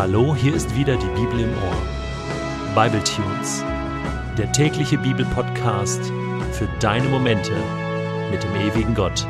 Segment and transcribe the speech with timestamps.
[0.00, 2.74] Hallo, hier ist wieder die Bibel im Ohr.
[2.74, 3.62] Bible Tunes,
[4.38, 6.10] der tägliche Bibelpodcast
[6.52, 7.52] für deine Momente
[8.30, 9.26] mit dem ewigen Gott.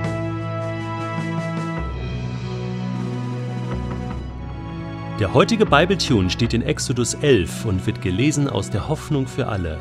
[5.19, 9.49] Der heutige Bible Tune steht in Exodus 11 und wird gelesen aus der Hoffnung für
[9.49, 9.77] alle.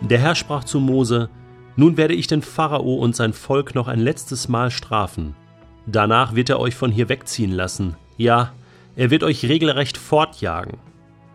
[0.00, 1.28] Der Herr sprach zu Mose:
[1.76, 5.36] Nun werde ich den Pharao und sein Volk noch ein letztes Mal strafen.
[5.84, 7.94] Danach wird er euch von hier wegziehen lassen.
[8.16, 8.52] Ja,
[8.96, 10.78] er wird euch regelrecht fortjagen.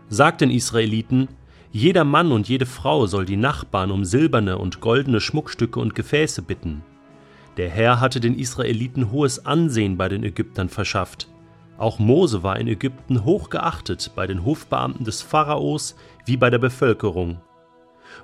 [0.08, 1.28] Sagt den Israeliten,
[1.70, 6.42] jeder Mann und jede Frau soll die Nachbarn um silberne und goldene Schmuckstücke und Gefäße
[6.42, 6.82] bitten.
[7.56, 11.28] Der Herr hatte den Israeliten hohes Ansehen bei den Ägyptern verschafft.
[11.78, 15.96] Auch Mose war in Ägypten hoch geachtet bei den Hofbeamten des Pharaos
[16.26, 17.40] wie bei der Bevölkerung.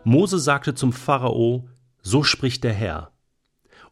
[0.04, 1.68] Mose sagte zum Pharao,
[2.02, 3.10] So spricht der Herr,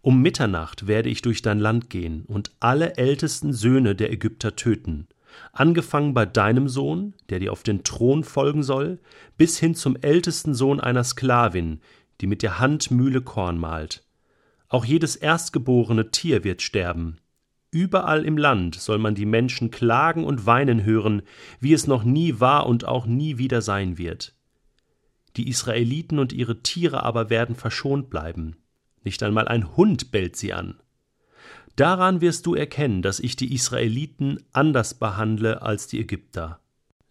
[0.06, 5.08] um Mitternacht werde ich durch dein Land gehen und alle ältesten Söhne der Ägypter töten,
[5.52, 9.00] angefangen bei deinem Sohn, der dir auf den Thron folgen soll,
[9.36, 11.80] bis hin zum ältesten Sohn einer Sklavin,
[12.20, 14.04] die mit der Hand Mühle Korn mahlt.
[14.68, 17.16] Auch jedes erstgeborene Tier wird sterben.
[17.72, 21.22] Überall im Land soll man die Menschen klagen und weinen hören,
[21.58, 24.36] wie es noch nie war und auch nie wieder sein wird.
[25.36, 28.54] Die Israeliten und ihre Tiere aber werden verschont bleiben.
[29.06, 30.80] Nicht einmal ein Hund bellt sie an.
[31.76, 36.58] Daran wirst du erkennen, dass ich die Israeliten anders behandle als die Ägypter.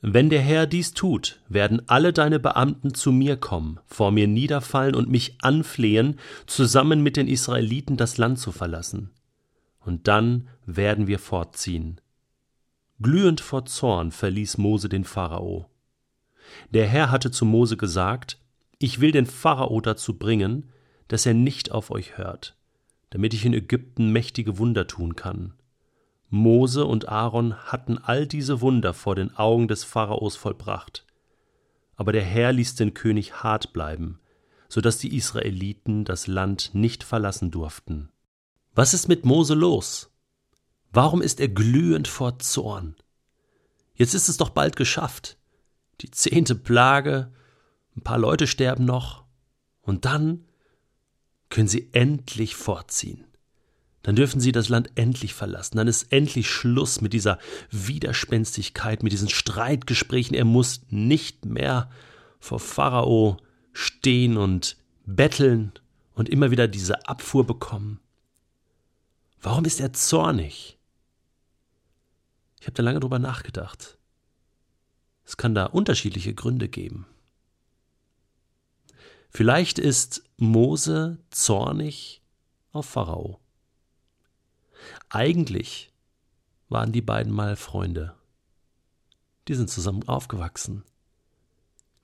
[0.02, 4.94] Wenn der Herr dies tut, werden alle deine Beamten zu mir kommen, vor mir niederfallen
[4.94, 9.12] und mich anflehen, zusammen mit den Israeliten das Land zu verlassen.
[9.80, 12.02] Und dann werden wir fortziehen.
[13.02, 15.70] Glühend vor Zorn verließ Mose den Pharao.
[16.72, 18.38] Der Herr hatte zu Mose gesagt,
[18.80, 20.74] ich will den Pharao dazu bringen,
[21.08, 22.58] dass er nicht auf euch hört,
[23.10, 25.54] damit ich in Ägypten mächtige Wunder tun kann.
[26.30, 31.06] Mose und Aaron hatten all diese Wunder vor den Augen des Pharaos vollbracht.
[31.96, 34.20] Aber der Herr ließ den König hart bleiben,
[34.68, 38.10] so dass die Israeliten das Land nicht verlassen durften.
[38.74, 40.12] Was ist mit Mose los?
[40.92, 42.96] Warum ist er glühend vor Zorn?
[43.94, 45.38] Jetzt ist es doch bald geschafft.
[46.02, 47.32] Die zehnte Plage,
[47.96, 49.24] ein paar Leute sterben noch,
[49.82, 50.46] und dann
[51.56, 53.24] können sie endlich fortziehen.
[54.04, 55.78] Dann dürfen sie das Land endlich verlassen.
[55.78, 57.40] Dann ist endlich Schluss mit dieser
[57.72, 60.36] Widerspenstigkeit, mit diesen Streitgesprächen.
[60.36, 61.90] Er muss nicht mehr
[62.42, 63.38] vor Pharao
[63.72, 65.72] stehen und betteln
[66.14, 68.02] und immer wieder diese Abfuhr bekommen.
[69.42, 70.78] Warum ist er zornig?
[72.60, 73.98] Ich habe da lange drüber nachgedacht.
[75.24, 77.06] Es kann da unterschiedliche Gründe geben.
[79.36, 82.22] Vielleicht ist Mose zornig
[82.72, 83.42] auf Pharao.
[85.10, 85.92] Eigentlich
[86.70, 88.16] waren die beiden mal Freunde.
[89.50, 90.86] Die sind zusammen aufgewachsen.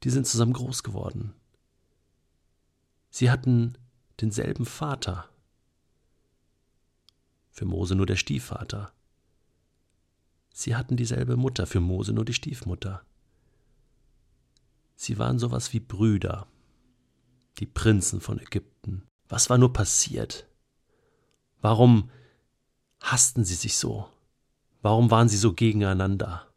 [0.03, 1.33] Die sind zusammen groß geworden.
[3.11, 3.77] Sie hatten
[4.19, 5.29] denselben Vater.
[7.49, 8.91] Für Mose nur der Stiefvater.
[10.51, 13.05] Sie hatten dieselbe Mutter, für Mose nur die Stiefmutter.
[14.97, 16.45] Sie waren sowas wie Brüder
[17.61, 19.07] die Prinzen von Ägypten.
[19.29, 20.47] Was war nur passiert?
[21.61, 22.09] Warum
[22.99, 24.09] hassten sie sich so?
[24.81, 26.47] Warum waren sie so gegeneinander?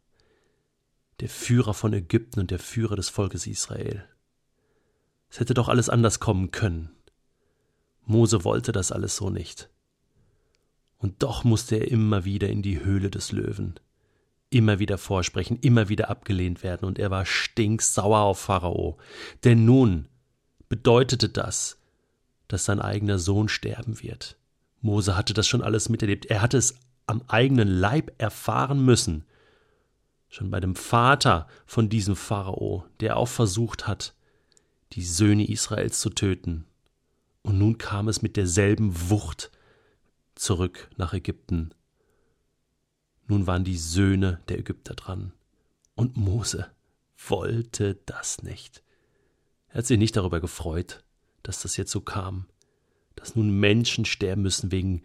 [1.19, 4.03] Der Führer von Ägypten und der Führer des Volkes Israel.
[5.29, 6.89] Es hätte doch alles anders kommen können.
[8.03, 9.69] Mose wollte das alles so nicht.
[10.97, 13.75] Und doch musste er immer wieder in die Höhle des Löwen,
[14.49, 18.97] immer wieder vorsprechen, immer wieder abgelehnt werden, und er war stinksauer auf Pharao,
[19.43, 20.07] denn nun
[20.69, 21.77] bedeutete das,
[22.47, 24.37] dass sein eigener Sohn sterben wird.
[24.81, 26.27] Mose hatte das schon alles miterlebt.
[26.27, 26.75] Er hatte es
[27.07, 29.25] am eigenen Leib erfahren müssen.
[30.29, 34.13] Schon bei dem Vater von diesem Pharao, der auch versucht hat,
[34.93, 36.65] die Söhne Israels zu töten.
[37.41, 39.51] Und nun kam es mit derselben Wucht
[40.35, 41.71] zurück nach Ägypten.
[43.27, 45.31] Nun waren die Söhne der Ägypter dran.
[45.95, 46.67] Und Mose
[47.27, 48.83] wollte das nicht.
[49.75, 51.03] Er hat sich nicht darüber gefreut,
[51.43, 52.45] dass das jetzt so kam,
[53.17, 55.03] dass nun Menschen sterben müssen wegen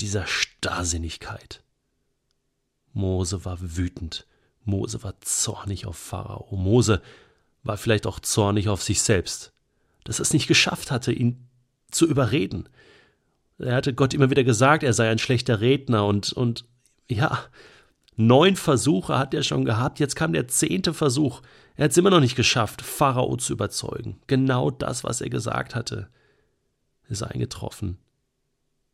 [0.00, 1.64] dieser Starrsinnigkeit.
[2.92, 4.24] Mose war wütend,
[4.62, 7.02] Mose war zornig auf Pharao, Mose
[7.64, 9.52] war vielleicht auch zornig auf sich selbst,
[10.04, 11.48] dass er es nicht geschafft hatte, ihn
[11.90, 12.68] zu überreden.
[13.58, 16.66] Er hatte Gott immer wieder gesagt, er sei ein schlechter Redner und, und
[17.08, 17.44] ja,
[18.20, 21.40] Neun Versuche hat er schon gehabt, jetzt kam der zehnte Versuch.
[21.76, 24.20] Er hat es immer noch nicht geschafft, Pharao zu überzeugen.
[24.26, 26.08] Genau das, was er gesagt hatte,
[27.08, 27.96] ist eingetroffen.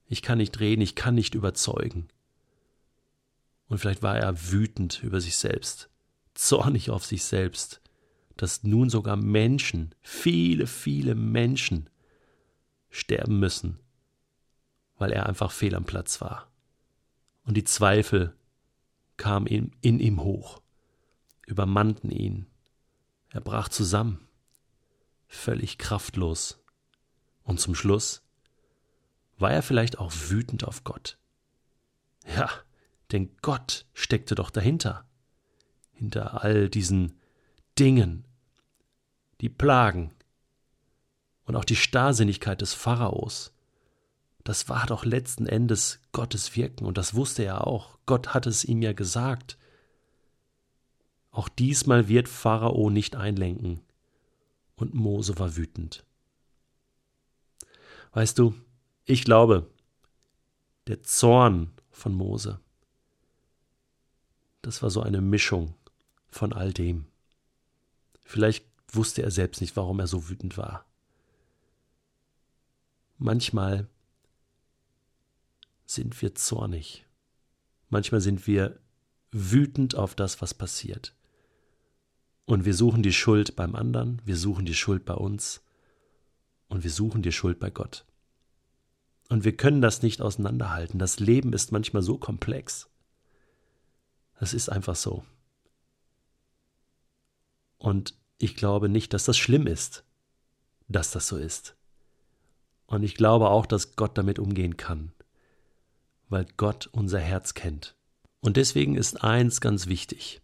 [0.05, 2.09] Ich kann nicht reden, ich kann nicht überzeugen.
[3.69, 5.89] Und vielleicht war er wütend über sich selbst,
[6.35, 7.81] zornig auf sich selbst,
[8.37, 11.89] dass nun sogar Menschen, viele, viele Menschen
[12.91, 13.79] sterben müssen,
[14.99, 16.53] weil er einfach fehl am Platz war.
[17.47, 18.35] Und die Zweifel
[19.17, 20.63] kamen in, in ihm hoch,
[21.47, 22.47] übermannten ihn.
[23.31, 24.27] Er brach zusammen,
[25.27, 26.63] völlig kraftlos.
[27.43, 28.23] Und zum Schluss
[29.39, 31.19] war er vielleicht auch wütend auf Gott.
[32.27, 32.49] Ja,
[33.13, 35.07] denn Gott steckte doch dahinter,
[35.93, 37.21] hinter all diesen
[37.79, 38.25] Dingen,
[39.41, 40.15] die Plagen
[41.45, 43.54] und auch die Starrsinnigkeit des Pharaos.
[44.45, 47.99] Das war doch letzten Endes Gottes Wirken und das wusste er auch.
[48.05, 49.57] Gott hat es ihm ja gesagt.
[51.31, 53.81] Auch diesmal wird Pharao nicht einlenken.
[54.77, 56.05] Und Mose war wütend.
[58.13, 58.55] Weißt du,
[59.05, 59.71] ich glaube,
[60.89, 62.61] der Zorn von Mose,
[64.63, 65.75] das war so eine Mischung
[66.29, 67.07] von all dem.
[68.25, 70.85] Vielleicht wusste er selbst nicht, warum er so wütend war.
[73.19, 73.89] Manchmal
[75.87, 77.07] sind wir zornig.
[77.89, 78.79] Manchmal sind wir
[79.31, 81.15] wütend auf das, was passiert.
[82.47, 85.63] Und wir suchen die Schuld beim anderen, wir suchen die Schuld bei uns
[86.69, 88.05] und wir suchen die Schuld bei Gott.
[89.31, 90.99] Und wir können das nicht auseinanderhalten.
[90.99, 92.91] Das Leben ist manchmal so komplex.
[94.39, 95.25] Das ist einfach so.
[97.79, 100.05] Und ich glaube nicht, dass das schlimm ist,
[100.89, 101.77] dass das so ist.
[102.87, 105.14] Und ich glaube auch, dass Gott damit umgehen kann,
[106.29, 107.95] weil Gott unser Herz kennt.
[108.41, 110.41] Und deswegen ist eins ganz wichtig,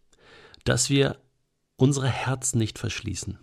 [0.64, 1.18] dass wir
[1.76, 3.38] unsere Herzen nicht verschließen.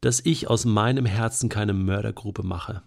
[0.00, 2.82] Dass ich aus meinem Herzen keine Mördergruppe mache.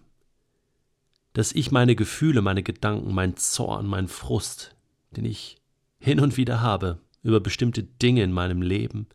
[1.34, 4.76] Dass ich meine Gefühle, meine Gedanken, mein Zorn, mein Frust,
[5.12, 5.58] den ich
[6.00, 9.08] hin und wieder habe über bestimmte Dinge in meinem Leben,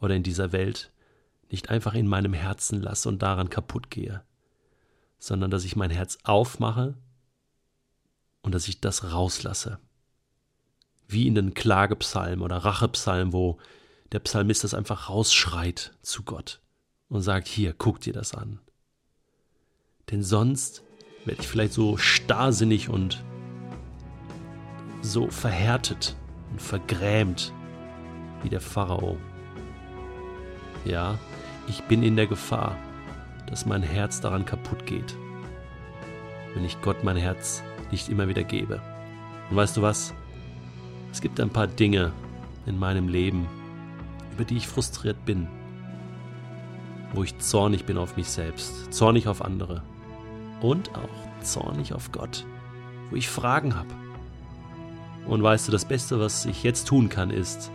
[0.00, 0.92] oder in dieser Welt
[1.50, 4.22] nicht einfach in meinem Herzen lasse und daran kaputt gehe,
[5.18, 6.94] sondern dass ich mein Herz aufmache
[8.46, 9.80] und dass ich das rauslasse.
[11.08, 13.58] Wie in den Klagepsalm oder Rachepsalm, wo
[14.12, 16.60] der Psalmist das einfach rausschreit zu Gott
[17.08, 18.60] und sagt, hier, guck dir das an.
[20.12, 20.84] Denn sonst
[21.24, 23.24] werde ich vielleicht so starrsinnig und
[25.02, 26.14] so verhärtet
[26.52, 27.52] und vergrämt
[28.44, 29.18] wie der Pharao.
[30.84, 31.18] Ja,
[31.66, 32.78] ich bin in der Gefahr,
[33.48, 35.16] dass mein Herz daran kaputt geht,
[36.54, 38.80] wenn ich Gott mein Herz nicht immer wieder gebe.
[39.50, 40.14] Und weißt du was?
[41.12, 42.12] Es gibt ein paar Dinge
[42.66, 43.46] in meinem Leben,
[44.32, 45.46] über die ich frustriert bin,
[47.14, 49.82] wo ich zornig bin auf mich selbst, zornig auf andere
[50.60, 52.44] und auch zornig auf Gott,
[53.10, 53.94] wo ich Fragen habe.
[55.26, 57.70] Und weißt du, das Beste, was ich jetzt tun kann, ist,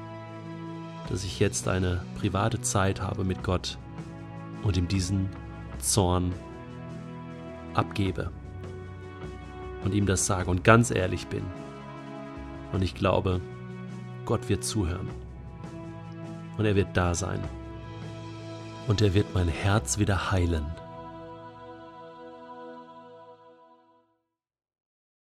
[1.10, 3.78] dass ich jetzt eine private Zeit habe mit Gott
[4.64, 5.30] und ihm diesen
[5.80, 6.32] Zorn
[7.74, 8.32] abgebe
[9.84, 11.44] und ihm das sage und ganz ehrlich bin.
[12.72, 13.42] Und ich glaube,
[14.26, 15.10] Gott wird zuhören.
[16.58, 17.40] Und er wird da sein.
[18.88, 20.66] Und er wird mein Herz wieder heilen